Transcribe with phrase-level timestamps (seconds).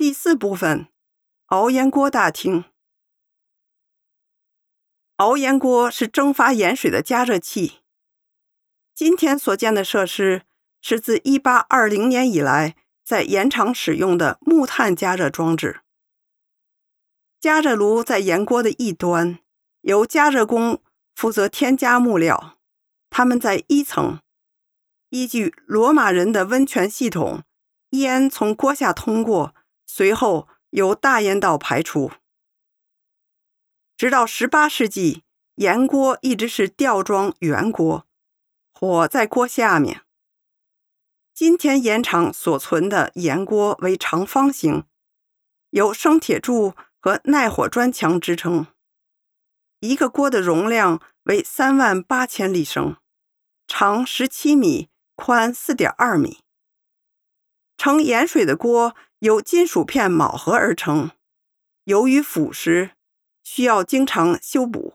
[0.00, 0.88] 第四部分，
[1.48, 2.64] 熬盐锅大厅。
[5.16, 7.80] 熬盐锅是蒸发盐水的加热器。
[8.94, 10.44] 今天所见的设施
[10.80, 15.82] 是自1820年以来在盐场使用的木炭加热装置。
[17.38, 19.40] 加热炉在盐锅的一端，
[19.82, 20.82] 由加热工
[21.14, 22.58] 负责添加木料。
[23.10, 24.18] 他们在一层，
[25.10, 27.42] 依据罗马人的温泉系统，
[27.90, 29.54] 烟从锅下通过。
[29.92, 32.12] 随后由大烟道排出，
[33.96, 35.24] 直到十八世纪，
[35.56, 38.06] 盐锅一直是吊装圆锅，
[38.72, 40.02] 火在锅下面。
[41.34, 44.84] 今天盐场所存的盐锅为长方形，
[45.70, 48.68] 由生铁柱和耐火砖墙支撑。
[49.80, 52.96] 一个锅的容量为三万八千立升，
[53.66, 56.38] 长十七米，宽四点二米。
[57.76, 58.94] 盛盐水的锅。
[59.20, 61.10] 由金属片铆合而成，
[61.84, 62.92] 由于腐蚀，
[63.42, 64.94] 需要经常修补。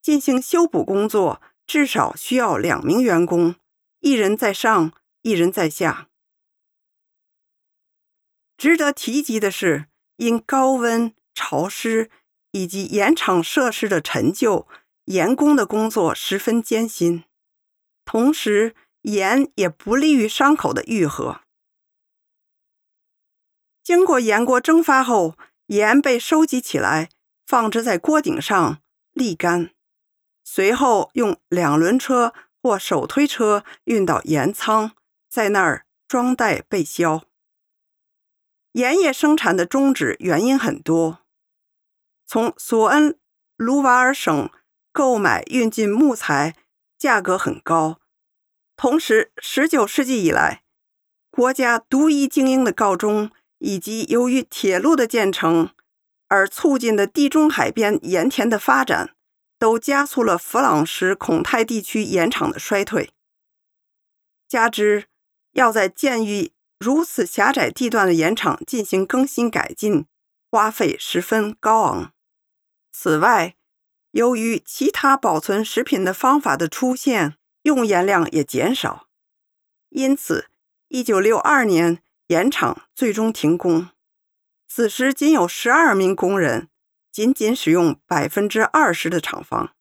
[0.00, 3.56] 进行修补工作至少需要两名员工，
[4.00, 6.08] 一人在上，一人在下。
[8.56, 12.10] 值得提及的是，因高温、潮湿
[12.52, 14.66] 以及盐场设施的陈旧，
[15.06, 17.24] 盐工的工作十分艰辛，
[18.06, 21.42] 同时盐也不利于伤口的愈合。
[23.84, 27.10] 经过盐锅蒸发后，盐被收集起来，
[27.46, 28.78] 放置在锅顶上
[29.12, 29.74] 沥干，
[30.42, 32.32] 随后用两轮车
[32.62, 34.92] 或手推车运到盐仓，
[35.28, 37.24] 在那儿装袋备销。
[38.72, 41.18] 盐业生产的终止原因很多，
[42.26, 43.18] 从索恩
[43.56, 44.50] 卢瓦尔省
[44.92, 46.56] 购买运进木材
[46.96, 48.00] 价格很高，
[48.76, 50.62] 同时19世纪以来，
[51.30, 53.30] 国家独一经营的告终。
[53.64, 55.70] 以及由于铁路的建成
[56.28, 59.16] 而促进的地中海边盐田的发展，
[59.58, 63.10] 都加速了弗朗什孔泰地区盐场的衰退。
[64.46, 65.06] 加之
[65.52, 70.04] 要在建于如此狭窄地段的盐场进行更新改进，
[70.50, 72.12] 花费十分高昂。
[72.92, 73.56] 此外，
[74.10, 79.08] 由于其他保存食品的方法的出现，用盐量也减少，
[79.88, 80.50] 因此，
[80.88, 82.03] 一九六二年。
[82.28, 83.90] 盐场最终停工，
[84.66, 86.70] 此时仅有十二名工人，
[87.12, 89.74] 仅仅使用百分之二十的厂房。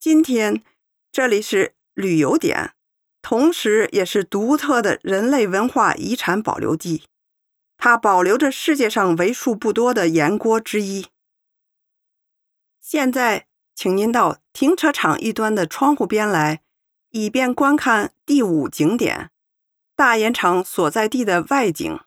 [0.00, 0.62] 今天
[1.10, 2.72] 这里是旅游点，
[3.20, 7.04] 同时也是独特的人类文化遗产保留地，
[7.76, 11.08] 它保留着世界上为数不多的盐锅之一。
[12.80, 16.62] 现在，请您到停车场一端的窗户边来，
[17.10, 19.28] 以便观看第五景点。
[19.94, 22.00] 大盐场所在地的外景。